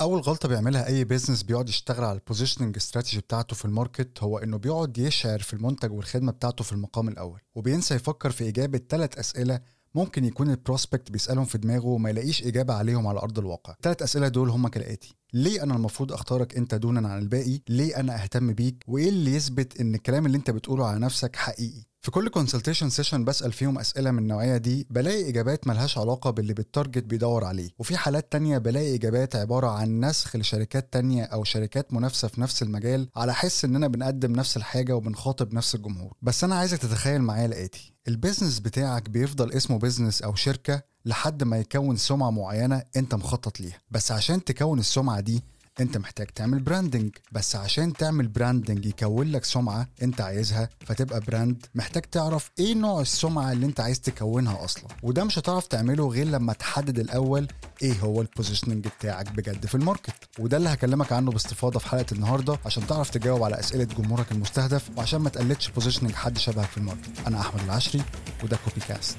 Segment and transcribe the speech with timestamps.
[0.00, 4.22] أول غلطة بيعملها أي business بيقعد يشتغل على ال positioning strategy بتاعته في ال market
[4.22, 8.80] هو إنه بيقعد يشرح في المنتج والخدمة بتاعته في المقام الأول وبينسى يفكر في اجابه
[8.88, 9.60] ثلاث أسئلة
[9.94, 13.72] ممكن يكون ال prospect بيسألهم في دماغه وما يلاقيش إجابة عليهم على أرض الواقع.
[13.72, 18.22] الثلاث أسئلة دول هم كالآتي ليه أنا المفروض أختارك أنت دونا عن الباقي؟ ليه أنا
[18.22, 22.28] أهتم بيك؟ وإيه اللي يثبت إن الكلام اللي أنت بتقوله على نفسك حقيقي؟ في كل
[22.28, 27.04] consultation session بسأل فيهم أسئلة من النوعية دي بلاقي إجابات ملهاش علاقة باللي بال target
[27.04, 27.70] بيدور عليه.
[27.78, 32.62] وفي حالات تانية بلاقي إجابات عبارة عن نسخ لشركات تانية أو شركات منافسة في نفس
[32.62, 36.12] المجال على أساس إننا بنقدم نفس الحاجة وبنخاطب نفس الجمهور.
[36.22, 37.94] بس أنا عايزك تتخيل معايا الآتي.
[38.08, 43.60] ال business بتاعك بيفضل اسمه business أو شركة لحد ما يكون سمعة معينة أنت مخطط
[43.60, 43.78] ليها.
[43.90, 45.42] بس عشان تكون السمعة دي
[45.80, 51.66] انت محتاج تعمل branding بس عشان تعمل branding يكون لك سمعة انت عايزها فتبقى brand
[51.74, 54.84] محتاج تعرف إيه نوع السمعة اللي انت عايز تكونها أصلا.
[55.02, 57.48] وده مش هتعرف تعمله غير لما تحدد الأول
[57.82, 60.14] إيه هو ال positioning بتاعك بجد في ال market.
[60.38, 64.90] وده اللي هكلمك عنه باستفاضة في حلقة النهارده عشان تعرف تجاوب على أسئلة جمهورك المستهدف
[64.96, 67.10] وعشان ما تقلدش positioning حد شبهك في ال market.
[67.26, 68.02] أنا أحمد العشري
[68.44, 69.16] وده كوبي كاست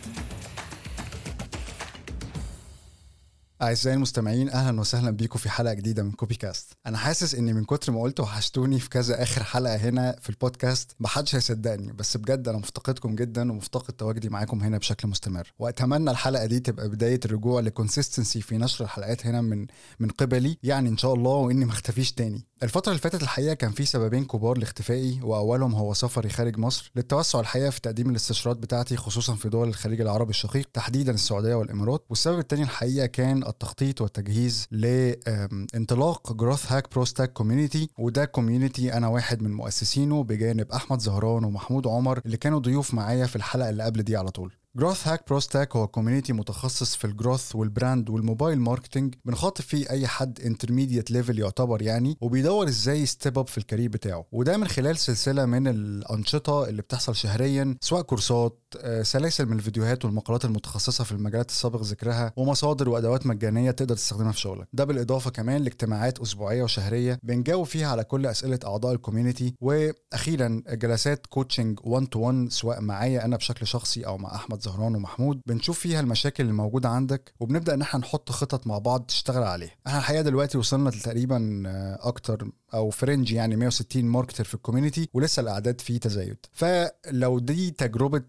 [3.61, 6.73] أعزائي المستمعين أهلا وسهلا بيكم في حلقة جديدة من كوبي كاست.
[6.85, 10.95] أنا حاسس إني من كتر ما قلت وحشتوني في كذا آخر حلقة هنا في البودكاست
[10.99, 11.91] محدش هيصدقني.
[11.91, 15.53] بس بجد أنا مفتقدكم جدا ومفتقد تواجدي معاكم هنا بشكل مستمر.
[15.59, 19.67] وأتمنى الحلقة دي تبقى بداية الرجوع ل consistency في نشر الحلقات هنا من
[19.99, 20.57] من قبلي.
[20.63, 22.45] يعني إن شاء الله وإني ما اختفيش تاني.
[22.63, 27.39] الفترة اللي فاتت الحقيقة كان في سببين كبار لاختفائي وأولهم هو سفري خارج مصر للتوسع
[27.39, 32.05] الحقيقة في تقديم الاستشارات بتاعتي خصوصا في دول الخليج العربي الشقيق تحديدا السعودية والإمارات.
[32.09, 39.41] والسبب الثاني الحقيقة كان التخطيط والتجهيز لانطلاق جروث هاك بروستاك community وده community أنا واحد
[39.41, 44.03] من مؤسسينه بجانب أحمد زهران ومحمود عمر اللي كانوا ضيوف معايا في الحلقة اللي قبل
[44.03, 44.58] دي على طول.
[44.77, 49.61] جروث هاك بروستاك هو community متخصص في ال growth وال brand وال mobile marketing بنخاطب
[49.63, 53.89] فيه أي حد intermediate level يعتبر يعني وبيدور إزاي ي step up في ال career
[53.89, 54.25] بتاعه.
[54.31, 60.05] وده من خلال سلسلة من الأنشطة اللي بتحصل شهريا سواء كورسات آه، سلاسل من الفيديوهات
[60.05, 64.67] والمقالات المتخصصة في المجالات السابق ذكرها ومصادر وأدوات مجانية تقدر تستخدمها في شغلك.
[64.73, 70.61] ده بالإضافة كمان لاجتماعات أسبوعية وشهرية بنجاوب فيها على كل أسئلة أعضاء ال community وأخيرا
[70.67, 75.41] جلسات coaching 1 to 1 سواء معايا أنا بشكل شخصي أو مع أحمد زهران ومحمود
[75.45, 79.71] بنشوف فيها المشاكل اللي موجودة عندك وبنبدأ إن إحنا نحط خطط مع بعض تشتغل عليها.
[79.87, 84.61] إحنا الحقيقة دلوقتي وصلنا تقريبا آه، أكتر أو في range يعني 160 marketer في ال
[84.61, 86.37] community ولسه الأعداد فيه تزايد.
[86.51, 88.21] فلو دي تجربة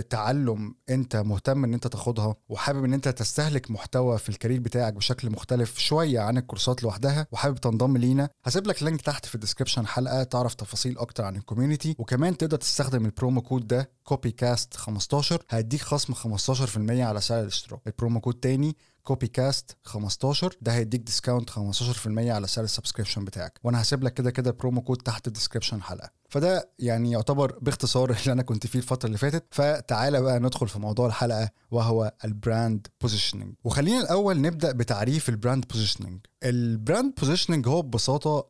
[0.00, 4.92] تعلم انت مهتم ان انت تاخدها وحابب ان انت تستهلك محتوى في ال career بتاعك
[4.92, 9.38] بشكل مختلف شوية عن الكورسات لوحدها وحابب تنضم لينا هسيب لك link تحت في ال
[9.38, 13.90] description الحلقة تعرف تفاصيل أكتر عن ال community وكمان تقدر تستخدم ال promo code ده
[14.04, 17.80] كوبي كاست 15 هيديك خصم 15% على سعر الاشتراك.
[17.86, 21.56] ال promo code تاني كوبي كاست 15 ده هيديك discount 15%
[22.06, 23.60] على سعر ال subscription بتاعك.
[23.64, 28.10] وأنا هسيب لك كده كده promo code تحت ال description الحلقة فده يعني يعتبر باختصار
[28.20, 29.44] اللي أنا كنت فيه الفترة اللي فاتت.
[29.50, 35.34] فتعالى بقى ندخل في موضوع الحلقة وهو ال brand positioning وخلينا الأول نبدأ بتعريف ال
[35.34, 38.46] brand positioning ال brand positioning هو ببساطة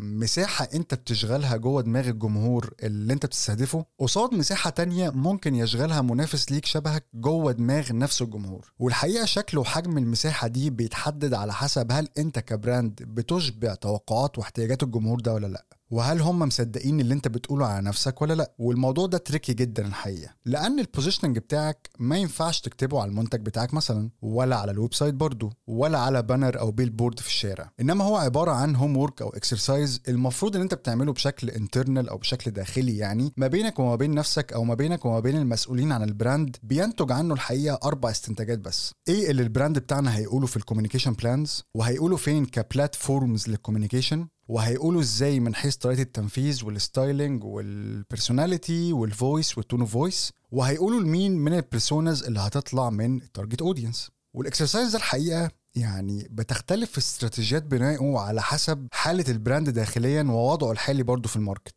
[0.00, 6.52] مساحة انت بتشغلها جوه دماغ الجمهور اللي انت بتستهدفه قصاد مساحة تانية ممكن يشغلها منافس
[6.52, 8.72] ليك شبهك جوه دماغ نفس الجمهور.
[8.78, 14.82] والحقيقة شكل وحجم المساحة دي بيتحدد على حسب هل انت ك brand بتشبع توقعات واحتياجات
[14.82, 15.64] الجمهور ده ولا لأ.
[15.90, 20.34] وهل هم مصدقين اللي انت بتقوله على نفسك ولا لا؟ والموضوع ده tricky جدا الحقيقة
[20.44, 25.14] لأن ال positioning بتاعك ما ينفعش تكتبه على المنتج بتاعك مثلا ولا على ال website
[25.14, 27.70] برضه ولا على banner أو billboard في الشارع.
[27.80, 32.50] إنما هو عبارة عن homework أو exercise المفروض إن أنت بتعمله بشكل internal أو بشكل
[32.50, 36.11] داخلي يعني ما بينك وما بين نفسك أو ما بينك وما بين المسؤولين عن ال
[36.11, 38.92] brand بينتج عنه الحقيقة أربع استنتاجات بس.
[39.08, 43.58] إيه اللي ال brand بتاعنا هيقوله في ال communication plans وهيقوله فين ك platforms لل
[43.58, 51.38] communication وهيقولوا إزاي من حيث طريقة التنفيذ والستايلينج والبيرسوناليتي والفويس والتون اوف فويس وهيقولوا لمين
[51.38, 56.96] من ال personas اللي هتطلع من ال target audience وال exercise ده الحقيقة يعني بتختلف
[56.98, 61.74] استراتيجيات بنائه على حسب حالة ال brand داخليا ووضعه الحالي برضه في ال market.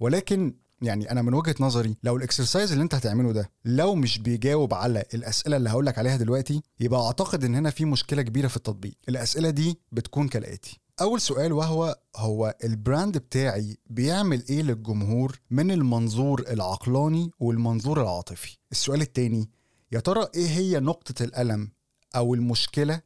[0.00, 4.18] ولكن يعني أنا من وجهة نظري لو ال exercise اللي أنت هتعمله ده لو مش
[4.18, 8.48] بيجاوب على الأسئلة اللي هقول لك عليها دلوقتي يبقى أعتقد إن هنا في مشكلة كبيرة
[8.48, 8.94] في التطبيق.
[9.08, 10.80] الأسئلة دي بتكون كالآتي.
[11.00, 18.56] أول سؤال وهو هو ال brand بتاعي بيعمل إيه للجمهور من المنظور العقلاني والمنظور العاطفي؟
[18.72, 19.50] السؤال التاني
[19.92, 21.70] يا ترى إيه هي نقطة الألم
[22.16, 23.00] أو المشكلة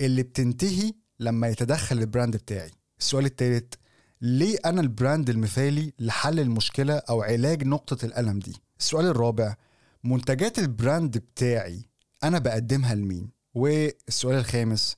[0.00, 3.74] اللي بتنتهي لما يتدخل ال brand بتاعي؟ السؤال التالت
[4.20, 9.56] ليه أنا ال brand المثالي لحل المشكلة أو علاج نقطة الألم دي؟ السؤال الرابع
[10.04, 11.84] منتجات ال brand بتاعي
[12.24, 14.96] أنا بقدمها لمين؟ والسؤال الخامس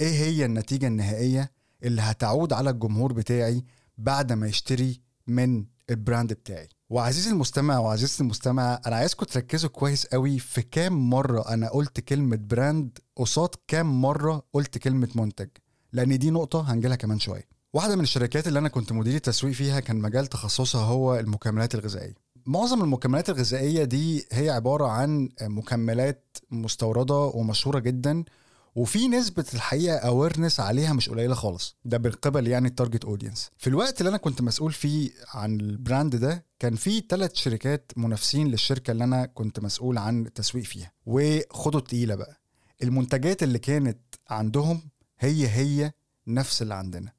[0.00, 1.50] إيه هي النتيجة النهائية
[1.82, 3.64] اللي هتعود على الجمهور بتاعي
[3.98, 6.68] بعد ما يشتري من ال brand بتاعي.
[6.90, 12.36] وعزيزي المستمع وعزيزتي المستمع أنا عايزكم تركزوا كويس قوي في كام مرة أنا قلت كلمة
[12.36, 15.48] brand قصاد كام مرة قلت كلمة منتج.
[15.92, 17.48] لأن دي نقطة هنجيلها كمان شوية.
[17.74, 22.14] واحدة من الشركات اللي أنا كنت مدير تسويق فيها كان مجال تخصصها هو المكملات الغذائية.
[22.46, 28.24] معظم المكملات الغذائية دي هي عبارة عن مكملات مستوردة ومشهورة جدا
[28.74, 31.76] وفي نسبة الحقيقة awareness عليها مش قليلة خالص.
[31.84, 35.60] ده من قبل يعني ال target audience في الوقت اللي أنا كنت مسؤول فيه عن
[35.60, 40.64] ال brand ده كان في ثلاث شركات منافسين للشركة اللي أنا كنت مسؤول عن التسويق
[40.64, 40.92] فيها.
[41.06, 42.40] وخدوا التقيلة بقى.
[42.82, 43.98] المنتجات اللي كانت
[44.30, 44.82] عندهم
[45.18, 45.92] هي هي
[46.26, 47.12] نفس اللي عندنا.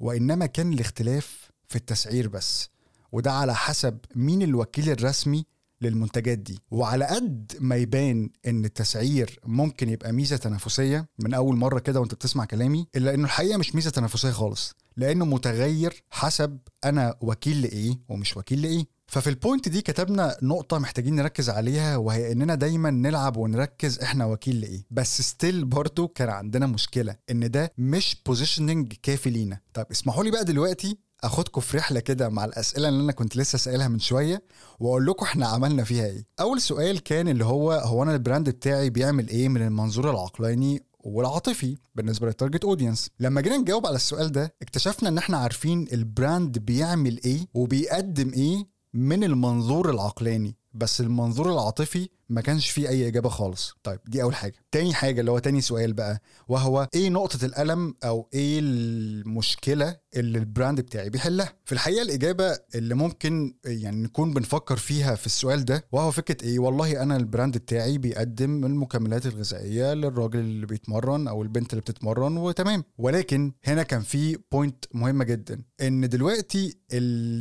[0.00, 2.68] وإنما كان الاختلاف في التسعير بس.
[3.12, 5.46] وده على حسب مين الوكيل الرسمي
[5.80, 6.58] للمنتجات دي.
[6.70, 12.14] وعلى قد ما يبان إن التسعير ممكن يبقى ميزة تنافسية من أول مرة كده وأنت
[12.14, 17.98] بتسمع كلامي إلا إنه الحقيقة مش ميزة تنافسية خالص لأنه متغير حسب أنا وكيل لإيه
[18.08, 18.84] ومش وكيل لإيه.
[19.08, 24.24] ففي ال point دي كتبنا نقطة محتاجين نركز عليها وهي إننا دايما نلعب ونركز إحنا
[24.24, 24.84] وكيل لإيه.
[24.90, 29.60] بس still برضو كان عندنا مشكلة إن ده مش positioning كافي لينا.
[29.74, 33.58] طب اسمحوا لي بقى دلوقتي اخدكم في رحلة كده مع الأسئلة اللي أنا كنت لسه
[33.58, 34.42] سائلها من شوية
[34.80, 36.26] وأقول لكم إحنا عملنا فيها إيه.
[36.40, 40.82] أول سؤال كان اللي هو هو أنا ال brand بتاعي بيعمل إيه من المنظور العقلاني
[41.00, 45.86] والعاطفي بالنسبة لل target audience لما جينا نجاوب على السؤال ده اكتشفنا إن إحنا عارفين
[45.92, 52.88] ال brand بيعمل إيه وبيقدم إيه من المنظور العقلاني بس المنظور العاطفي ما كانش فيه
[52.88, 53.74] أي إجابة خالص.
[53.82, 54.54] طيب دي أول حاجة.
[54.72, 60.38] تاني حاجة اللي هو تاني سؤال بقى وهو إيه نقطة الألم أو إيه المشكلة اللي
[60.38, 65.64] ال brand بتاعي بيحلها؟ في الحقيقة الإجابة اللي ممكن يعني نكون بنفكر فيها في السؤال
[65.64, 71.28] ده وهو فكرة إيه؟ والله أنا ال brand بتاعي بيقدم المكملات الغذائية للراجل اللي بيتمرن
[71.28, 72.84] أو البنت اللي بتتمرن وتمام.
[72.98, 76.74] ولكن هنا كان في point مهمة جدا إن دلوقتي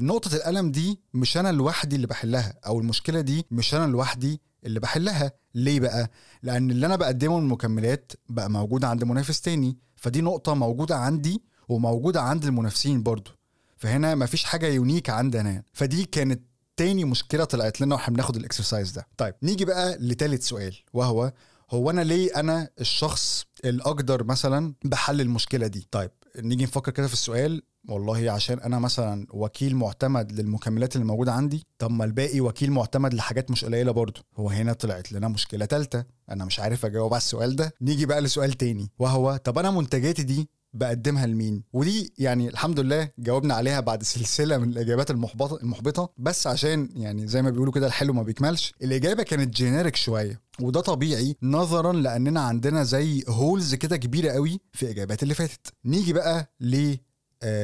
[0.01, 4.79] نقطة الألم دي مش أنا لوحدي اللي بحلها أو المشكلة دي مش أنا لوحدي اللي
[4.79, 5.31] بحلها.
[5.55, 6.11] ليه بقى؟
[6.43, 9.77] لأن اللي أنا بقدمه من المكملات بقى موجود عند منافس تاني.
[9.95, 13.31] فدي نقطة موجودة عندي وموجودة عند المنافسين برضو.
[13.77, 16.41] فهنا مفيش حاجة unique عندنا فدي كانت
[16.77, 19.07] تاني مشكلة طلعت لنا وإحنا بناخد ال exercise ده.
[19.17, 21.33] طيب نيجي بقى لتالت سؤال وهو
[21.71, 27.13] هو أنا ليه أنا الشخص الأقدر مثلا بحل المشكلة دي؟ طيب نيجي نفكر كده في
[27.13, 27.61] السؤال.
[27.89, 33.13] والله عشان أنا مثلا وكيل معتمد للمكملات اللي موجودة عندي طب ما الباقي وكيل معتمد
[33.13, 34.21] لحاجات مش قليلة برضه.
[34.37, 37.73] هو هنا طلعت لنا مشكلة ثالثه أنا مش عارف أجاوب على السؤال ده.
[37.81, 43.09] نيجي بقى لسؤال تاني وهو طب أنا منتجاتي دي بقدمها لمين؟ ودي يعني الحمد لله
[43.19, 46.09] جاوبنا عليها بعد سلسلة من الإجابات المحبطه المحبطة.
[46.17, 50.81] بس عشان يعني زي ما بيقولوا كده الحلو ما بيكملش الإجابة كانت generic شوية وده
[50.81, 55.73] طبيعي نظرا لأننا عندنا زي holes كده كبيرة قوي في إجابات اللي فاتت.
[55.85, 56.97] نيجي بقى ل آه،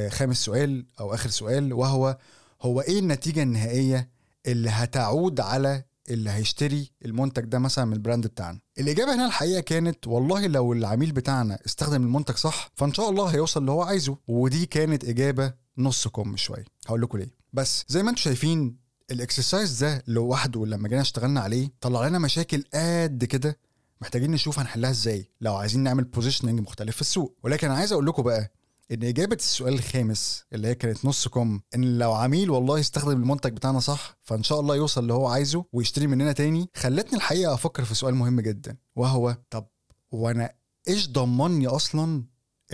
[0.10, 2.18] خامس سؤال أو آخر سؤال وهو
[2.62, 4.10] هو إيه النتيجة النهائية
[4.48, 9.60] اللي هتعود على اللي هيشتري المنتج ده مثلا من ال brand بتاعنا؟ الإجابة هنا الحقيقة
[9.62, 14.18] كانت والله لو العميل بتاعنا استخدم المنتج صح فإن شاء الله هيوصل اللي هو عايزه.
[14.28, 16.66] ودي كانت إجابة نص كم شوية.
[16.88, 17.32] هقول لكم ليه.
[17.54, 18.78] بس زي ما أنتم شايفين
[19.12, 23.58] ال exercise ده لوحده لما جينا اشتغلنا عليه طلع لنا مشاكل قد كده.
[24.02, 27.38] محتاجين نشوف هنحلها إزاي لو عايزين نعمل positioning مختلف في السوق.
[27.44, 28.52] ولكن أنا عايز أقول لكم بقى
[28.92, 33.54] إن إجابة السؤال الخامس اللي هي كانت نص كم إن لو عميل والله يستخدم المنتج
[33.54, 37.84] بتاعنا صح فإن شاء الله يوصل اللي هو عايزه ويشتري مننا تاني خلتني الحقيقة أفكر
[37.86, 39.68] في سؤال مهم جدا وهو طب
[40.12, 40.52] وأنا
[40.88, 42.24] إيش ضمنّي أصلا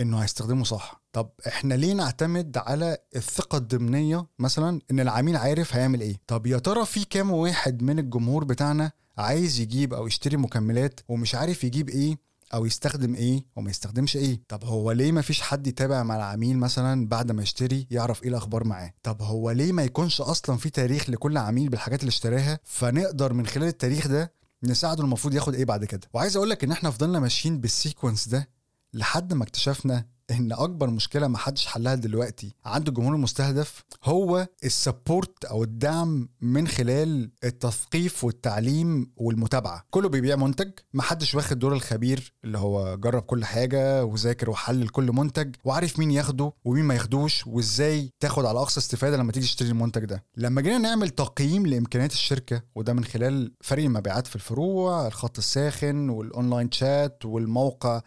[0.00, 6.00] إنه هيستخدمه صح؟ طب إحنا ليه نعتمد على الثقة الضمنية مثلا إن العميل عارف هيعمل
[6.00, 11.00] إيه؟ طب يا ترى في كام واحد من الجمهور بتاعنا عايز يجيب أو يشتري مكملات
[11.08, 12.18] ومش عارف يجيب إيه؟
[12.54, 14.42] أو يستخدم إيه وما يستخدمش إيه.
[14.48, 18.28] طب هو ليه ما فيش حد يتابع مع العميل مثلا بعد ما يشتري يعرف إيه
[18.28, 22.60] الأخبار معاه؟ طب هو ليه ما يكونش أصلا في تاريخ لكل عميل بالحاجات اللي اشتراها؟
[22.64, 26.72] فنقدر من خلال التاريخ ده نساعده المفروض ياخد إيه بعد كده؟ وعايز أقول لك إن
[26.72, 28.48] إحنا فضلنا ماشيين بال sequence ده
[28.94, 34.74] لحد ما اكتشفنا إن أكبر مشكلة ما حدش حلها دلوقتي عند الجمهور المستهدف هو ال
[34.74, 39.84] support أو الدعم من خلال التثقيف والتعليم والمتابعة.
[39.90, 44.88] كله بيبيع منتج ما حدش واخد دور الخبير اللي هو جرب كل حاجة وذاكر وحلل
[44.88, 49.46] كل منتج وعارف مين ياخده ومين ما ياخدوش وإزاي تاخد على أقصى استفادة لما تيجي
[49.46, 50.24] تشتري المنتج ده.
[50.36, 56.08] لما جينا نعمل تقييم لإمكانيات الشركة وده من خلال فريق المبيعات في الفروع الخط الساخن
[56.08, 58.00] وال online chat والموقع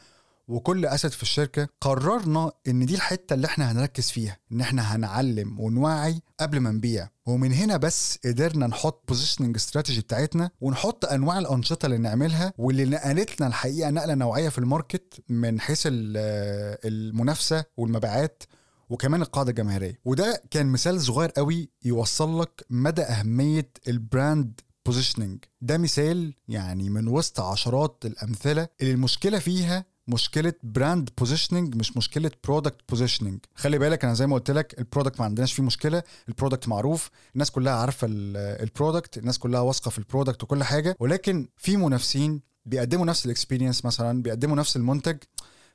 [0.51, 5.59] وكل asset في الشركة قررنا إن دي الحتة اللي إحنا هنركز فيها إن إحنا هنعلم
[5.59, 7.09] ونوعي قبل ما نبيع.
[7.25, 13.39] ومن هنا بس قدرنا نحط positioning strategy بتاعتنا ونحط أنواع الأنشطة اللي نعملها واللي نقلت
[13.39, 15.81] لنا الحقيقة نقلة نوعية في ال market من حيث
[16.85, 18.43] المنافسة والمبيعات
[18.89, 19.99] وكمان القاعدة الجماهيرية.
[20.05, 26.89] وده كان مثال صغير قوي يوصل لك مدى أهمية ال brand positioning ده مثال يعني
[26.89, 33.77] من وسط عشرات الأمثلة اللي المشكلة فيها مشكلة brand positioning مش مشكلة product positioning خلي
[33.79, 37.09] بالك أنا زي ما قلت لك ال product ما عندناش فيه مشكلة ال product معروف
[37.33, 41.77] الناس كلها عارفة ال product الناس كلها واثقة في ال product وكل حاجة ولكن في
[41.77, 45.17] منافسين بيقدموا نفس ال experience مثلا بيقدموا نفس المنتج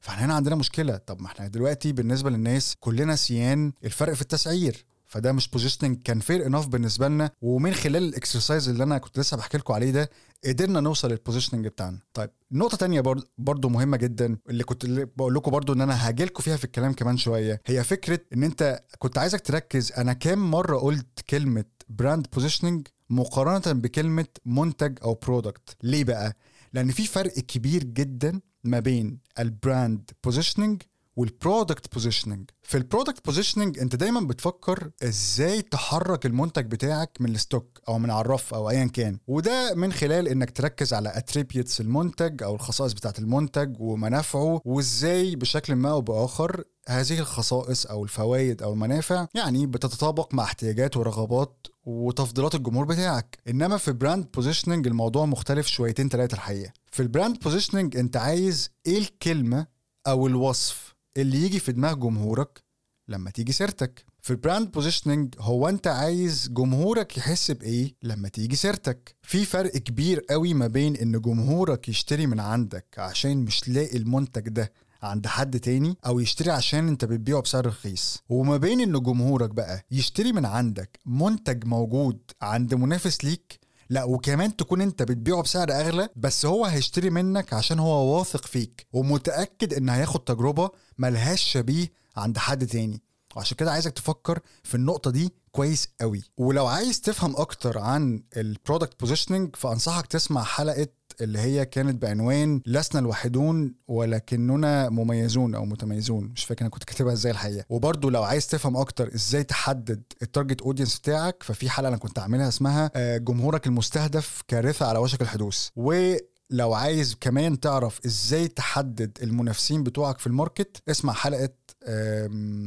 [0.00, 0.97] فاحنا هنا عندنا مشكلة.
[0.97, 4.85] طب ما إحنا دلوقتي بالنسبة للناس كلنا سيان الفرق في التسعير.
[5.06, 7.30] فده مش positioning كان fair enough بالنسبة لنا.
[7.42, 10.10] ومن خلال ال exercise اللي أنا كنت لسه بحكي لكم عليه ده
[10.44, 11.98] قدرنا نوصل لل positioning بتاعنا.
[12.14, 13.00] طيب نقطة تانية
[13.38, 16.92] برضو مهمة جدا اللي كنت بقول لكم برضو إن أنا هاجي لكم فيها في الكلام
[16.92, 17.60] كمان شوية.
[17.66, 23.80] هي فكرة إن أنت كنت عايزك تركز أنا كام مرة قلت كلمة brand positioning مقارنة
[23.80, 26.36] بكلمة منتج أو product ليه بقى؟
[26.72, 30.82] لأن في فرق كبير جدا ما بين ال brand positioning
[31.16, 37.35] وال product positioning في ال product positioning انت دايما بتفكر إزاي تحرك المنتج بتاعك من
[37.35, 39.18] ال stock أو من على الرف أو ايا كان.
[39.26, 45.75] وده من خلال انك تركز على attributes المنتج أو الخصائص بتاعه المنتج ومنافعه وازاي بشكل
[45.75, 52.54] ما أو بآخر هذه الخصائص أو الفوائد أو المنافع يعني بتتطابق مع احتياجات ورغبات وتفضيلات
[52.54, 53.38] الجمهور بتاعك.
[53.49, 56.73] إنما في brand positioning الموضوع مختلف شويتين ثلاثة الحقيقة.
[56.92, 59.66] في ال brand positioning انت عايز إيه الكلمة
[60.06, 60.86] أو الوصف؟
[61.16, 62.62] اللي يجي في دماغ جمهورك
[63.08, 64.04] لما تيجي سيرتك.
[64.20, 69.73] في ال brand positioning هو انت عايز جمهورك يحس بإيه لما تيجي سيرتك؟ في فرق
[69.76, 75.26] كبير قوي ما بين إن جمهورك يشتري من عندك عشان مش لاقي المنتج ده عند
[75.26, 78.18] حد تاني أو يشتري عشان أنت بتبيعه بسعر رخيص.
[78.28, 84.57] وما بين إن جمهورك بقى يشتري من عندك منتج موجود عند منافس ليك لا وكمان
[84.57, 89.88] تكون انت بتبيعه بسعر اغلى بس هو هيشتري منك عشان هو واثق فيك ومتأكد ان
[89.88, 93.02] هياخد تجربة ملهاش شبيه عند حد تاني.
[93.37, 96.23] وعشان كده عايزك تفكر في النقطة دي كويس قوي.
[96.37, 100.87] ولو عايز تفهم أكتر عن ال product positioning فأنصحك تسمع حلقة
[101.20, 106.25] اللي هي كانت بعنوان لسنا الوحيدون ولكننا مميزون أو متميزون.
[106.25, 107.64] مش فاكر أنا كنت كاتبها إزاي الحقيقة.
[107.68, 112.18] وبرده لو عايز تفهم أكتر إزاي تحدد ال target audience بتاعك ففي حلقة أنا كنت
[112.18, 115.68] عاملها اسمها جمهورك المستهدف كارثة على وشك الحدوث.
[115.76, 116.14] و
[116.50, 121.49] لو عايز كمان تعرف إزاي تحدد المنافسين بتوعك في ال market اسمع حلقة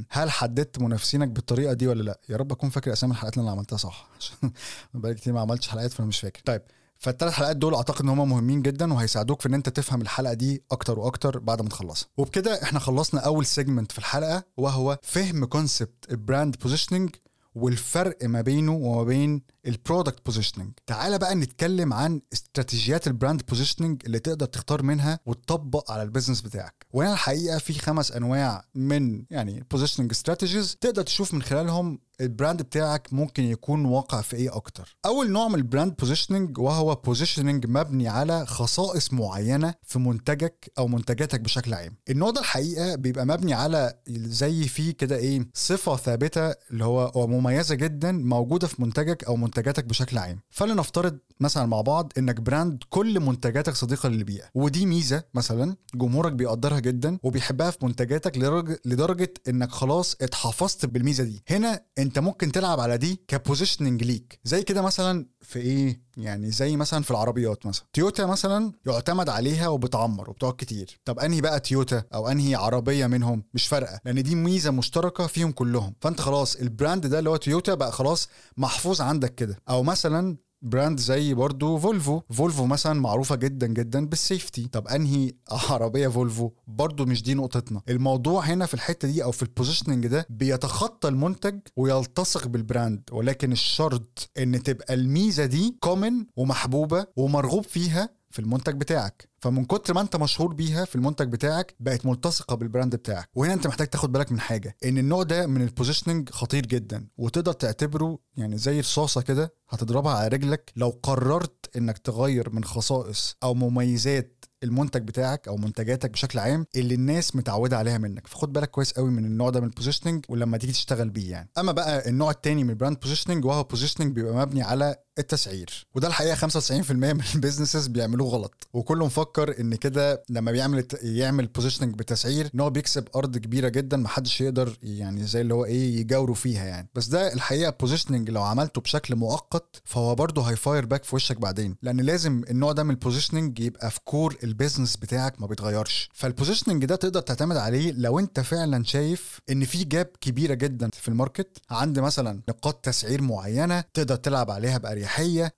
[0.10, 3.52] هل حددت منافسينك بالطريقة دي ولا لأ؟ يا رب أكون فاكر أسامي الحلقات اللي أنا
[3.52, 4.10] عملتها صح.
[4.20, 4.52] عشان
[4.94, 6.42] بقالي كتير ما عملتش حلقات فأنا مش فاكر.
[6.46, 6.62] طيب
[7.00, 10.64] فالثلاث حلقات دول أعتقد إن هم مهمين جدا وهيساعدوك في إن أنت تفهم الحلقة دي
[10.72, 12.08] أكتر وأكتر بعد ما تخلصها.
[12.18, 17.10] وبكده إحنا خلصنا أول segment في الحلقة وهو فهم concept ال brand positioning
[17.56, 23.42] والفرق ما بينه وما بين ال product positioning تعالى بقى نتكلم عن استراتيجيات ال brand
[23.50, 26.86] positioning اللي تقدر تختار منها وتطبق على ال business بتاعك.
[26.94, 32.62] وهنا الحقيقة في خمس أنواع من يعني positioning strategies تقدر تشوف من خلالهم ال brand
[32.62, 34.98] بتاعك ممكن يكون واقع في إيه أكتر.
[35.06, 40.88] أول نوع من ال brand positioning وهو positioning مبني على خصائص معينة في منتجك أو
[40.88, 41.96] منتجاتك بشكل عام.
[42.10, 47.76] النوع ده الحقيقة بيبقى مبني على زي فيه كده إيه صفة ثابتة اللي هو مميزة
[47.76, 50.40] جدا موجودة في منتجك أو منتجاتك بشكل عام.
[50.50, 56.80] فلنفترض مثلا مع بعض إنك brand كل منتجاتك صديقة للبيئه ودي ميزة مثلا جمهورك بيقدرها
[56.80, 58.38] جدا وبيحبها في منتجاتك
[58.86, 61.44] لدرجة, إنك خلاص اتحفظت بالميزة دي.
[61.50, 64.40] هنا أنت ممكن تلعب على دي ك positioning ليك.
[64.44, 67.86] زي كده مثلا في إيه؟ يعني زي مثلا في العربيات مثلا.
[67.94, 71.00] تويوتا مثلا يعتمد عليها وبتعمر وبتقعد كتير.
[71.06, 75.52] طب أنهي بقى تويوتا؟ أو أنهي عربية منهم؟ مش فارقة لأن دي ميزة مشتركة فيهم
[75.52, 75.96] كلهم.
[76.02, 79.60] فأنت خلاص ال brand ده اللي هو تويوتا بقى خلاص محفوظ عندك كده.
[79.70, 82.22] أو مثلا brand زي برضو فولفو.
[82.32, 85.32] فولفو مثلا معروفة جدا جدا بال safety طب أنهي
[85.70, 87.82] عربية فولفو؟ برضو مش دي نقطتنا.
[87.90, 93.02] الموضوع هنا في الحتة دي أو في ال positioning ده بيتخطى المنتج ويلتصق بال brand
[93.12, 99.30] ولكن الشرط إن تبقى الميزة دي common ومحبوبة ومرغوب فيها في المنتج بتاعك.
[99.42, 103.30] فمن كتر ما انت مشهور بيها في المنتج بتاعك بقت ملتصقة بال brand بتاعك.
[103.36, 107.08] وهنا انت محتاج تاخد بالك من حاجة ان النوع ده من ال positioning خطير جدا
[107.18, 113.36] وتقدر تعتبره يعني زي رصاصه كده هتضربها على رجلك لو قررت انك تغير من خصائص
[113.44, 118.28] أو مميزات المنتج بتاعك أو منتجاتك بشكل عام اللي الناس متعودة عليها منك.
[118.28, 121.50] فخد بالك كويس قوي من النوع ده من ال positioning ولما تيجي تشتغل بيه يعني.
[121.58, 125.86] أما بقى النوع التاني من ال brand positioning وهو positioning بيبقى مبني على التسعير.
[125.96, 128.68] وده الحقيقة 95% من ال businesses بيعملوه غلط.
[128.74, 133.98] وكله مفكر إن كده لما بيعمل يعمل positioning بتسعير إن هو بيكسب أرض كبيرة جدا
[133.98, 136.90] محدش يقدر يعني زي اللي هو إيه يجاوروا فيها يعني.
[136.96, 141.16] بس ده الحقيقة positioning لو عملته بشكل مؤقت فهو برضه ه ي fire back في
[141.16, 141.76] وشك بعدين.
[141.82, 146.10] لأن لازم النوع ده من ال positioning يبقى في core ال business بتاعك ما بيتغيرش.
[146.14, 150.90] فال positioning ده تقدر تعتمد عليه لو أنت فعلا شايف إن في gap كبيرة جدا
[150.94, 151.58] في ال market.
[151.70, 155.09] عند مثلا نقاط تسعير معينة تقدر تلعب عليها باريحيه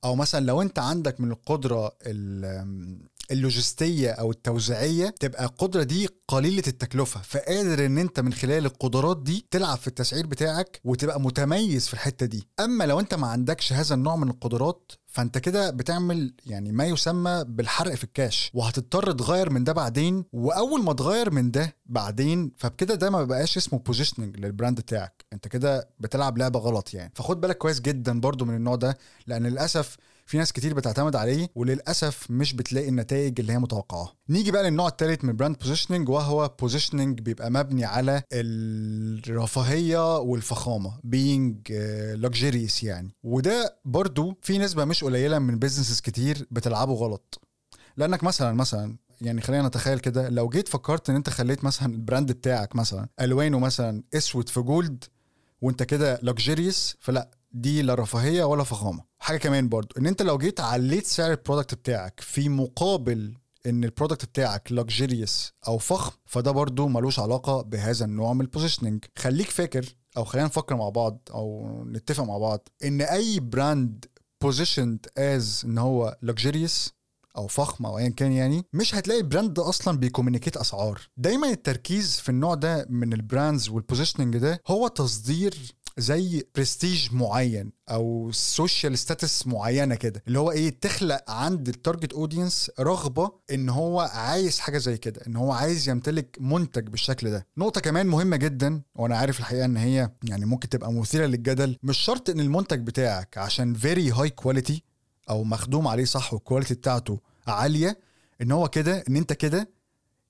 [0.04, 1.92] أو مثلا لو أنت عندك من القدرة
[3.32, 7.22] اللوجستية أو التوزيعية تبقى القدرة دي قليلة التكلفة.
[7.22, 12.26] فقادر إن أنت من خلال القدرات دي تلعب في التسعير بتاعك وتبقى متميز في الحتة
[12.26, 12.48] دي.
[12.60, 17.44] أما لو أنت ما عندكش هذا النوع من القدرات فانت كده بتعمل يعني ما يسمى
[17.48, 22.96] بالحرق في الكاش وهتضطر تغير من ده بعدين وأول ما تغير من ده بعدين فبكده
[22.96, 27.12] ده ما بقاش اسمه positioning لل brand بتاعك انت كده بتلعب لعبة غلط يعني.
[27.16, 29.98] فخد بالك كويس جدا برضو من النوع ده لأن للأسف
[30.32, 34.14] في ناس كتير بتعتمد عليه وللأسف مش بتلاقي النتائج اللي هي متوقعاها.
[34.30, 41.72] نيجي بقى للنوع الثالث من brand positioning وهو positioning بيبقى مبني على الرفاهية والفخامة being
[42.26, 43.16] luxurious يعني.
[43.24, 47.42] وده برضو في نسبة مش قليلة من businesses كتير بتلعبه غلط.
[47.98, 52.00] لأنك مثلا مثلا يعني خلينا نتخيل كده لو جيت فكرت إن أنت خليت مثلا ال
[52.00, 55.04] brand بتاعك مثلا ألوانه مثلا أسود في gold
[55.62, 59.04] وأنت كده luxurious فلا دي لا رفاهية ولا فخامة.
[59.20, 63.34] حاجة كمان برضو إن أنت لو جيت عليت سعر ال product بتاعك في مقابل
[63.66, 68.47] إن ال product بتاعك luxurious أو فخم فده برضو ملوش علاقة بهذا النوع من ال
[68.47, 74.06] positioning خليك فاكر أو خلينا نفكر مع بعض أو نتفق مع بعض إن أي brand
[74.42, 76.94] positioned as إن هو luxurious
[77.38, 81.02] أو فخم أو ايا كان يعني مش هتلاقي brand أصلا بي communicate أسعار.
[81.18, 85.56] دايما التركيز في النوع ده من ال brands وال positioning ده هو تصدير
[85.98, 92.14] زي برستيج معين أو social status معينة كده اللي هو إيه تخلق عند ال target
[92.14, 97.48] audience رغبة إن هو عايز حاجة زي كده إن هو عايز يمتلك منتج بالشكل ده.
[97.58, 101.98] نقطة كمان مهمة جدا وأنا عارف الحقيقة إن هي يعني ممكن تبقى مثيرة للجدل مش
[101.98, 104.84] شرط إن المنتج بتاعك عشان very high quality
[105.30, 108.00] أو مخدوم عليه صح وال quality بتاعته عالية
[108.42, 109.70] إن هو كده إن أنت كده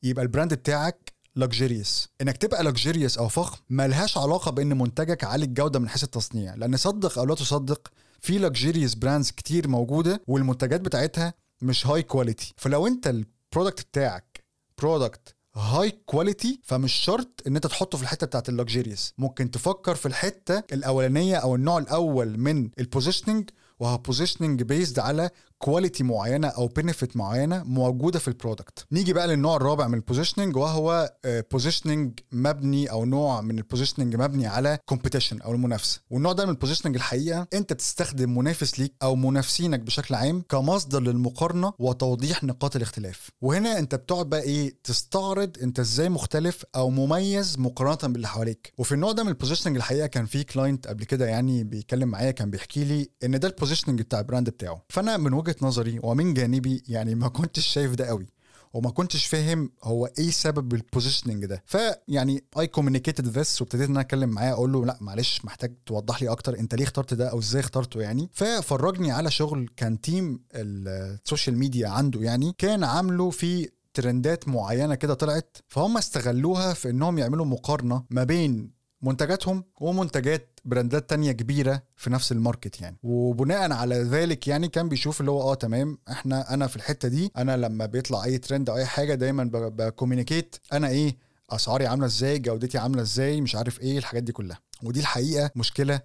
[0.03, 5.46] يبقى ال brand بتاعك luxurious إنك تبقى luxurious أو فخم ملهاش علاقة بإن منتجك عالي
[5.46, 10.82] الجودة من حيث التصنيع لأن صدق أو لا تصدق في luxurious brands كتير موجودة والمنتجات
[10.82, 14.44] بتاعتها مش high quality فلو أنت ال product بتاعك
[14.78, 19.96] product high quality فمش شرط إن أنت تحطه في الحتة بتاعت ال luxurious ممكن تفكر
[19.96, 25.30] في الحتة الأولانية أو النوع الأول من ال positioning وهو positioning based على
[25.62, 29.99] quality معينة أو benefit معينة موجودة في ال product نيجي بقى للنوع الرابع من ال
[29.99, 36.02] positioning وهو positioning مبني أو نوع من ال positioning مبني على competition أو المنافسة.
[36.10, 41.02] والنوع ده من ال positioning الحقيقة أنت بتستخدم منافس ليك أو منافسينك بشكل عام كمصدر
[41.02, 43.30] للمقارنة وتوضيح نقاط الاختلاف.
[43.41, 48.74] وهنا أنت بتقعد بقى إيه تستعرض أنت إزاي مختلف أو مميز مقارنة باللي حواليك.
[48.78, 52.32] وفي النوع ده من ال positioning الحقيقة كان في client قبل كده يعني بيتكلم معايا
[52.32, 54.84] كان بيحكي لي إن ده ال positioning بتاع ال brand بتاعه.
[54.89, 58.28] فأنا من وجهة نظري ومن جانبي يعني ما كنتش شايف ده قوي
[58.74, 61.64] وما كنتش فاهم هو إيه سبب ال positioning ده.
[61.66, 66.22] فيعني I communicated this وابتديت إن أنا أتكلم معاه أقول له لأ معلش محتاج توضح
[66.22, 70.39] لي أكتر أنت ليه اخترت ده أو إزاي اخترته يعني؟ ففرجني على شغل كان team
[70.54, 76.90] ال social media عنده يعني كان عامله في ترندات معينة كده طلعت فهم استغلوها في
[76.90, 82.82] إنهم يعملوا مقارنة ما بين منتجاتهم ومنتجات brand ات تانية كبيرة في نفس ال market
[82.82, 82.97] يعني.
[83.04, 87.32] وبناء على ذلك يعني كان بيشوف اللي هو آه تمام إحنا أنا في الحتة دي
[87.38, 91.17] أنا لما بيطلع أي ترند أو أي حاجة دايما ب communicate أنا إيه
[91.50, 94.60] أسعاري عاملة إزاي جودتي عاملة إزاي مش عارف إيه الحاجات دي كلها.
[94.84, 96.02] ودي الحقيقة مشكلة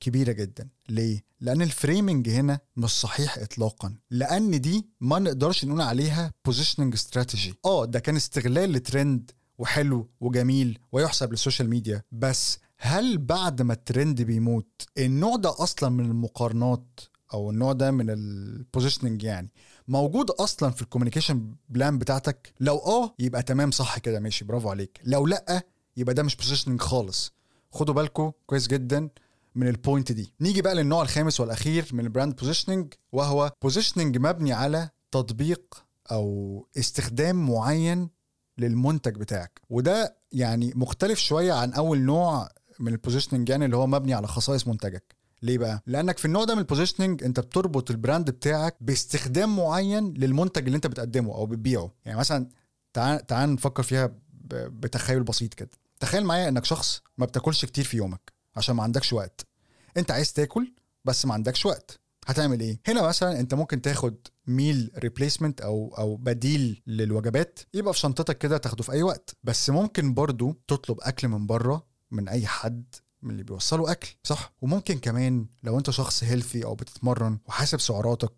[0.00, 0.68] كبيرة جدا.
[0.88, 3.94] ليه؟ لأن ال framing هنا مش صحيح إطلاقا.
[4.10, 10.78] لأن دي ما نقدرش نقول عليها positioning strategy آه ده كان استغلال لترند وحلو وجميل
[10.92, 17.00] ويحسب لل social media بس هل بعد ما الترند بيموت النوع ده أصلا من المقارنات
[17.34, 19.50] أو النوع ده من ال positioning يعني
[19.88, 24.70] موجود أصلا في ال communication plan بتاعتك؟ لو آه يبقى تمام صح كده ماشي برافو
[24.70, 25.00] عليك.
[25.04, 25.62] لو لأ
[25.96, 27.32] يبقى ده مش positioning خالص.
[27.72, 29.08] خدوا بالكم كويس جدا
[29.54, 30.32] من ال point دي.
[30.40, 36.66] نيجي بقى للنوع الخامس والأخير من ال brand positioning وهو positioning مبني على تطبيق أو
[36.78, 38.08] استخدام معين
[38.58, 39.60] للمنتج بتاعك.
[39.70, 42.48] وده يعني مختلف شوية عن أول نوع
[42.80, 45.16] من ال positioning يعني اللي هو مبني على خصائص منتجك.
[45.42, 49.56] ليه بقى؟ لأنك في النوع ده من ال positioning أنت بتربط ال brand بتاعك باستخدام
[49.56, 51.92] معين للمنتج اللي أنت بتقدمه أو بتبيعه.
[52.04, 52.48] يعني مثلا
[52.92, 54.10] تعال تعال نفكر فيها
[54.52, 55.70] بتخيل بسيط كده.
[56.00, 59.46] تخيل معايا إنك شخص ما بتاكلش كتير في يومك عشان ما عندكش وقت.
[59.96, 60.72] أنت عايز تاكل
[61.04, 62.00] بس ما عندكش وقت.
[62.26, 67.98] هتعمل إيه؟ هنا مثلا أنت ممكن تاخد meal replacement أو أو بديل للوجبات يبقى في
[67.98, 69.36] شنطتك كده تاخده في أي وقت.
[69.44, 72.84] بس ممكن برضو تطلب أكل من بره من أي حد
[73.22, 78.32] من اللي بيوصلوا أكل صح؟ وممكن كمان لو أنت شخص healthy أو بتتمرن وحاسب سعراتك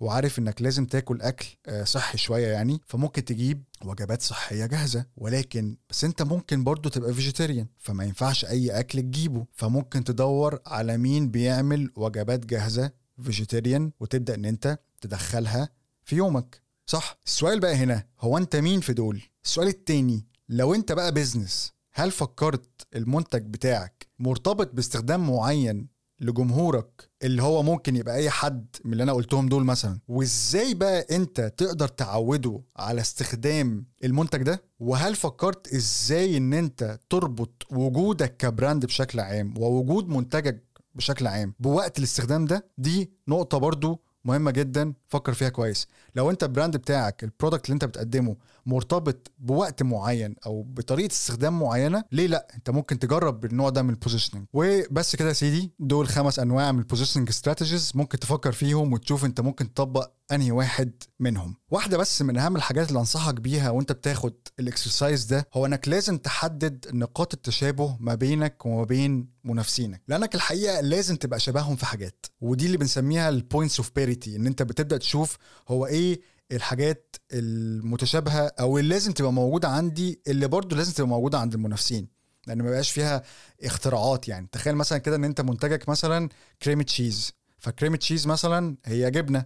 [0.00, 5.06] وعارف إنك لازم تاكل أكل آه، صحي شوية يعني فممكن تجيب وجبات صحية جاهزة.
[5.16, 9.46] ولكن بس أنت ممكن برضو تبقى vegetarian فما ينفعش أي أكل تجيبه.
[9.52, 12.90] فممكن تدور على مين بيعمل وجبات جاهزة
[13.22, 15.68] vegetarian وتبدأ إن أنت تدخلها
[16.04, 16.62] في يومك.
[16.86, 21.72] صح؟ السؤال بقى هنا هو أنت مين في دول؟ السؤال التاني لو أنت بقى business
[21.92, 28.92] هل فكرت المنتج بتاعك مرتبط باستخدام معين لجمهورك اللي هو ممكن يبقى أي حد من
[28.92, 35.14] اللي أنا قلتهم دول مثلا؟ وإزاي بقى أنت تقدر تعوده على استخدام المنتج ده؟ وهل
[35.14, 41.98] فكرت إزاي إن أنت تربط وجودك ك brand بشكل عام ووجود منتجك بشكل عام بوقت
[41.98, 45.86] الاستخدام ده؟ دي نقطة برضو مهمة جدا فكر فيها كويس.
[46.14, 48.36] لو أنت ال brand بتاعك ال product اللي أنت بتقدمه
[48.74, 53.90] مرتبط بوقت معين أو بطريقة استخدام معينة ليه لأ؟ أنت ممكن تجرب النوع ده من
[53.90, 58.52] ال positioning وبس كده يا سيدي دول خمس أنواع من ال positioning strategies ممكن تفكر
[58.52, 61.56] فيهم وتشوف أنت ممكن تطبق أنهي واحد منهم.
[61.70, 65.88] واحدة بس من أهم الحاجات اللي أنصحك بيها وأنت بتاخد ال exercise ده هو إنك
[65.88, 70.02] لازم تحدد نقاط التشابه ما بينك وما بين منافسينك.
[70.08, 74.46] لأنك الحقيقة لازم تبقى شبههم في حاجات ودي اللي بنسميها ال points of parity إن
[74.46, 75.36] أنت بتبدأ تشوف
[75.68, 76.20] هو إيه
[76.52, 82.08] الحاجات المتشابهة أو اللي لازم تبقى موجودة عندي اللي برضو لازم تبقى موجودة عند المنافسين.
[82.46, 83.22] لأن ما بقاش فيها
[83.62, 84.48] اختراعات يعني.
[84.52, 86.28] تخيل مثلا كده إن أنت منتجك مثلا
[86.62, 89.44] cream cheese ف cream cheese مثلا هي جبنة.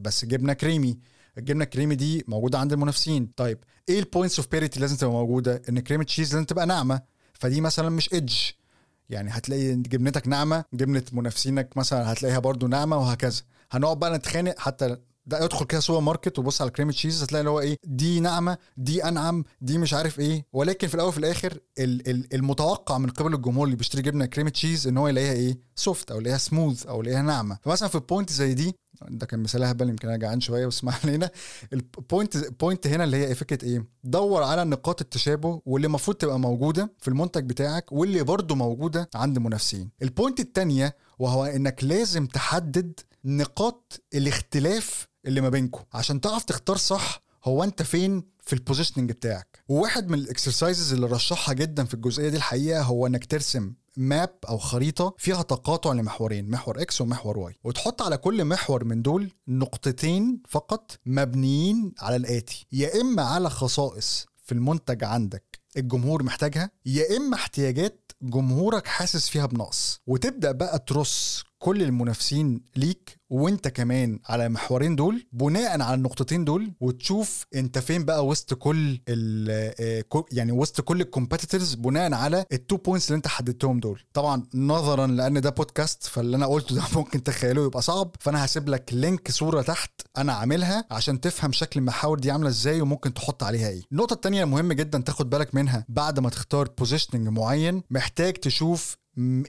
[0.00, 0.98] بس جبنة كريمي
[1.38, 3.32] الجبنة الكريمي دي موجودة عند المنافسين.
[3.36, 7.02] طيب إيه ال points of parity لازم تبقى موجودة؟ إن cream cheese لازم تبقى ناعمة.
[7.32, 8.36] فدي مثلا مش edge
[9.10, 13.42] يعني هتلاقي جبنتك ناعمة جبنة منافسينك مثلا هتلاقيها برضو ناعمة وهكذا.
[13.70, 14.96] هنقعد بقى نتخانق حتى
[15.28, 18.58] ده ادخل كده سوبر ماركت وبص على cream cheese هتلاقي اللي هو إيه دي ناعمة
[18.76, 20.46] دي أنعم دي مش عارف إيه.
[20.52, 21.58] ولكن في الأول وفي الآخر
[22.34, 26.20] المتوقع من قبل الجمهور اللي بيشتري جبنة cream cheese إن هو يلاقيها إيه soft أو
[26.20, 27.58] يلاقيها سموث أو يلاقيها ناعمة.
[27.62, 28.74] فمثلا في ال point زي دي
[29.08, 31.30] ده كان مثال هبل يمكن أنا جعان شوية بس ما علينا.
[31.72, 36.16] ال point point هنا اللي هي إيه؟ فكرة إيه دور على نقاط التشابه واللي المفروض
[36.16, 41.84] تبقى موجودة في المنتج بتاعك واللي برضه موجودة عند منافسين ال point الثانية وهو إنك
[41.84, 48.52] لازم تحدد نقاط الاختلاف اللي ما بينكم عشان تعرف تختار صح هو انت فين في
[48.52, 49.62] ال positioning بتاعك.
[49.68, 54.34] وواحد من ال exercises اللي رشحها جدا في الجزئية دي الحقيقة هو انك ترسم map
[54.48, 59.30] أو خريطة فيها تقاطع لمحورين محور X ومحور Y وتحط على كل محور من دول
[59.48, 62.66] نقطتين فقط مبنيين على الآتي.
[62.72, 69.46] يا إما على خصائص في المنتج عندك الجمهور محتاجها يا إما احتياجات جمهورك حاسس فيها
[69.46, 70.00] بنقص.
[70.06, 76.72] وتبدأ بقى ترص كل المنافسين ليك وانت كمان على المحورين دول بناء على النقطتين دول
[76.80, 82.58] وتشوف انت فين بقى وسط كل آه، يعني وسط كل ال competitors بناء على ال
[82.58, 84.00] two points اللي انت حددتهم دول.
[84.12, 88.16] طبعا نظرا لأن ده بودكاست فاللي أنا قلته ده ممكن تخيله يبقى صعب.
[88.20, 92.80] فأنا هسيب لك link صورة تحت أنا عاملها عشان تفهم شكل المحاور دي عاملة إزاي
[92.80, 93.82] وممكن تحط عليها إيه.
[93.92, 98.96] النقطة الثانية مهم جدا تاخد بالك منها بعد ما تختار positioning معين محتاج تشوف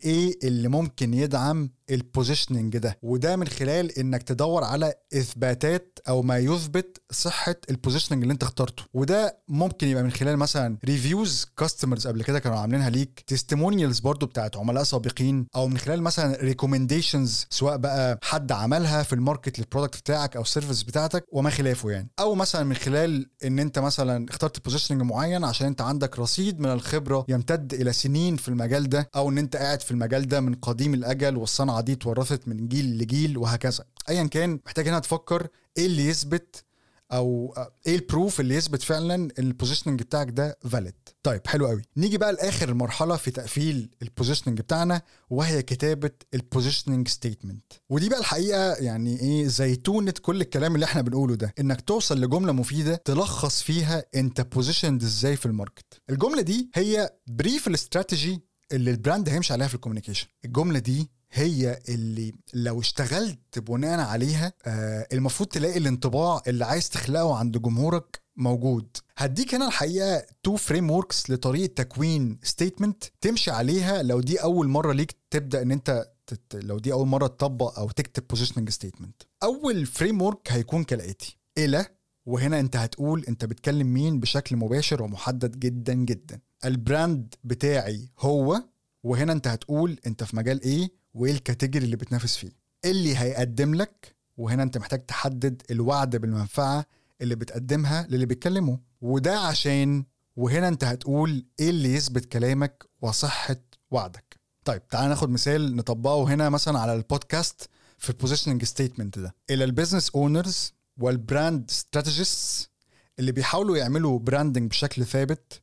[0.03, 2.97] إيه اللي ممكن يدعم ال positioning ده.
[3.01, 8.43] وده من خلال إنك تدور على إثباتات أو ما يثبت صحة ال positioning اللي أنت
[8.43, 8.83] اخترته.
[8.93, 13.23] وده ممكن يبقى من خلال مثلا reviews customers قبل كده كانوا عاملينها ليك.
[13.27, 15.47] testimonials برضو بتاعت عملاء سابقين.
[15.55, 20.35] أو من خلال مثلا recommendations سواء بقى حد عملها في ال market لل product بتاعك
[20.35, 22.09] أو ال service بتاعتك وما خلافه يعني.
[22.19, 26.69] أو مثلا من خلال إن أنت مثلا اخترت positioning معين عشان أنت عندك رصيد من
[26.71, 29.09] الخبرة يمتد إلى سنين في المجال ده.
[29.15, 32.97] أو إن أنت قاعد في المجال ده من قديم الأجل والصنعة دي اتورثت من جيل
[32.97, 33.83] لجيل وهكذا.
[34.09, 36.63] ايا كان محتاج هنا تفكر إيه اللي يثبت
[37.11, 37.55] أو
[37.87, 41.81] إيه ال proof اللي يثبت فعلا ان ال positioning بتاعك ده valid طيب حلو قوي
[41.97, 48.09] نيجي بقى لآخر مرحلة في تقفيل ال positioning بتاعنا وهي كتابة ال positioning statement ودي
[48.09, 51.53] بقى الحقيقة يعني إيه زيتونة كل الكلام اللي إحنا بنقوله ده.
[51.59, 56.01] إنك توصل لجملة مفيدة تلخص فيها أنت positioned إزاي في ال market.
[56.09, 60.27] الجملة دي هي brief ال strategy اللي ال brand هيمشي عليها في ال communication.
[60.45, 67.35] الجملة دي هي اللي لو اشتغلت بناء عليها آه المفروض تلاقي الانطباع اللي عايز تخلقه
[67.37, 68.97] عند جمهورك موجود.
[69.17, 75.15] هديك هنا الحقيقة two frameworks لطريقة تكوين statement تمشي عليها لو دي أول مرة ليك
[75.29, 76.55] تبدأ إن أنت تت...
[76.55, 81.37] لو دي أول مرة تطبق أو تكتب positioning statement أول framework هيكون كالآتي.
[81.57, 81.85] إلى
[82.25, 86.39] وهنا أنت هتقول أنت بتكلم مين بشكل مباشر ومحدد جدا جدا.
[86.65, 88.63] ال brand بتاعي هو
[89.03, 92.51] وهنا أنت هتقول أنت في مجال إيه؟ وايه ال category اللي بتنافس فيه.
[92.85, 96.85] اللي هيقدم لك؟ وهنا أنت محتاج تحدد الوعد بالمنفعة
[97.21, 98.77] اللي بتقدمها للي بيتكلموا.
[99.01, 100.03] وده عشان
[100.35, 103.55] وهنا أنت هتقول إيه اللي يثبت كلامك وصحة
[103.91, 104.39] وعدك.
[104.65, 109.35] طيب تعال ناخد مثال نطبقه هنا مثلا على البودكاست في ال positioning statement ده.
[109.49, 112.69] إلى ال business owners وال brand strategists
[113.19, 115.61] اللي بيحاولوا يعملوا branding بشكل ثابت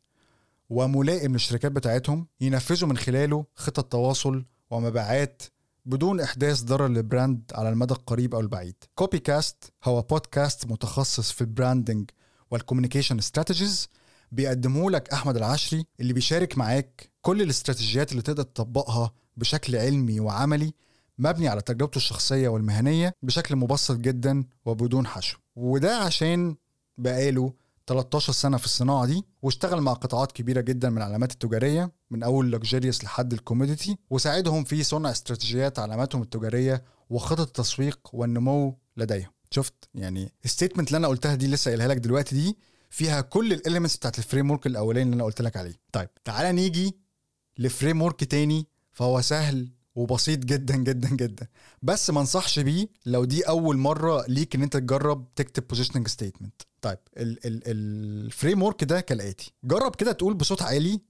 [0.70, 5.42] وملائم للشركات بتاعتهم ينفذوا من خلاله خطط تواصل ومبيعات
[5.87, 8.74] بدون إحداث ضرر لل brand على المدى القريب أو البعيد.
[8.94, 12.11] كوبي كاست هو بودكاست متخصص في ال branding
[12.50, 13.88] وال communication strategies
[14.33, 20.72] بيقدمه لك أحمد العشري اللي بيشارك معاك كل الاستراتيجيات اللي تقدر تطبقها بشكل علمي وعملي
[21.18, 25.38] مبني على تجربته الشخصية والمهنية بشكل مبسط جدا وبدون حشو.
[25.57, 26.57] وده عشان
[26.98, 27.52] بقاله
[27.87, 32.51] 13 سنة في الصناعة دي واشتغل مع قطاعات كبيرة جدا من العلامات التجارية من أول
[32.50, 39.31] luxurious لحد ال commodity وساعدهم في صنع استراتيجيات علاماتهم التجارية وخطط التسويق والنمو لديهم.
[39.51, 42.57] شفت؟ يعني ال statement اللي أنا قلتها دي لسه قايلها لك دلوقتي دي
[42.90, 45.75] فيها كل ال elements بتاعت ال framework الأولاني اللي أنا قلت لك عليه.
[45.92, 46.96] طيب تعالى نيجي
[47.59, 51.46] ل framework تاني فهو سهل وبسيط جدا جدا جدا.
[51.83, 56.62] بس ما انصحش بيه لو دي أول مرة ليك إن أنت تجرب تكتب positioning statement
[56.82, 61.00] طيب ال framework ده كالاتي جرب كده تقول بصوت عالي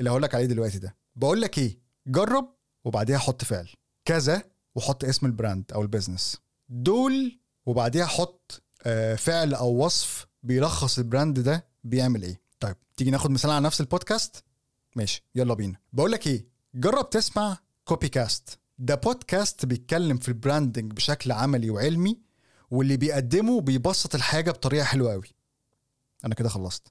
[0.00, 0.96] اللي هقول لك عليه دلوقتي ده.
[1.16, 3.68] بقول لك إيه؟ جرب وبعديها حط فعل.
[4.04, 4.42] كذا
[4.74, 6.36] وحط اسم ال brand أو ال business
[6.68, 12.40] دول وبعديها حط آه، فعل أو وصف بيلخص ال brand ده بيعمل إيه.
[12.60, 14.44] طيب تيجي ناخد مثال على نفس البودكاست؟
[14.96, 15.78] ماشي يلا بينا.
[15.92, 21.70] بقول لك إيه؟ جرب تسمع كوبي كاست ده بودكاست بيتكلم في ال branding بشكل عملي
[21.70, 22.18] وعلمي
[22.70, 25.34] واللي بيقدمه بيبسط الحاجة بطريقة حلوة قوي.
[26.24, 26.82] أنا كده خلصت.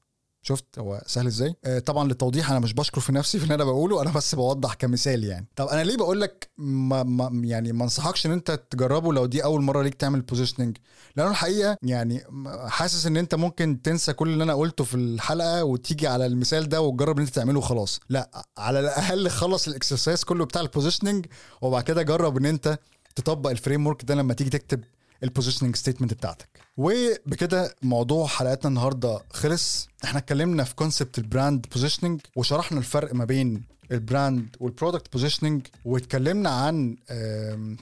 [0.42, 3.63] شفت؟ هو سهل إزاي؟ آه طبعا للتوضيح أنا مش بشكر في نفسي في اللي أنا
[3.63, 5.48] بقوله أنا بس بوضح كمثال يعني.
[5.56, 9.44] طب أنا ليه بقول لك ما ما يعني ما أنصحكش إن أنت تجربه لو دي
[9.44, 10.78] أول مرة ليك تعمل positioning
[11.15, 12.24] لأنه الحقيقة يعني
[12.68, 16.82] حاسس إن أنت ممكن تنسى كل اللي أنا قلته في الحلقة وتيجي على المثال ده
[16.82, 18.00] وتجرب إن أنت تعمله وخلاص.
[18.10, 21.26] لا على الأقل خلص ال exercise كله بتاع ال positioning
[21.62, 22.80] وبعد كده جرب إن أنت
[23.15, 24.84] تطبق ال framework ده لما تيجي تكتب
[25.24, 26.49] ال positioning statement بتاعتك.
[26.77, 29.88] وبكده موضوع حلقتنا النهارده خلص.
[30.03, 35.13] إحنا اتكلمنا في concept ال brand positioning وشرحنا الفرق ما بين ال brand وال product
[35.13, 36.97] positioning واتكلمنا عن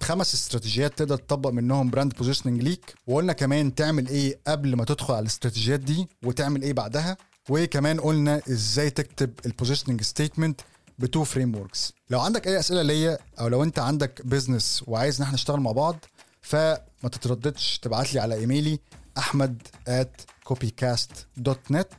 [0.01, 2.93] خمس استراتيجيات تقدر تطبق منهم brand positioning ليك.
[3.07, 7.17] وقلنا كمان تعمل إيه قبل ما تدخل على الاستراتيجيات دي وتعمل إيه بعدها.
[7.49, 10.61] وكمان قلنا إزاي تكتب ال positioning statement
[10.99, 11.67] ب two frame
[12.09, 15.71] لو عندك اي اسئلة ليا أو لو انت عندك business وعايز ان إحنا نشتغل مع
[15.71, 16.05] بعض
[16.47, 18.79] فما تترددش تبعت لي على إيميلي
[19.17, 21.93] أحمد at copycast.net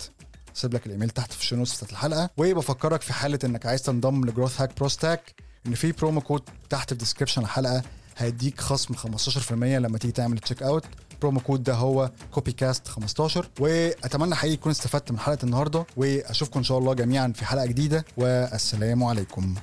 [0.55, 2.31] سيب لك الإيميل تحت في ال show notes بتاعت الحلقة.
[2.37, 5.35] وبفكرك في حالة إنك عايز تنضم ل Growth Hack Pro Stack
[5.67, 7.83] إن في promo code تحت في description الحلقة
[8.17, 10.85] هيديك خصم 15% لما تيجي تعمل check out
[11.23, 16.65] promo code ده هو CopyCast 15 وأتمنى حقيقي تكون استفدت من حلقة النهارده وأشوفكم إن
[16.65, 18.05] شاء الله جميعا في حلقة جديدة.
[18.17, 19.55] والسلام عليكم.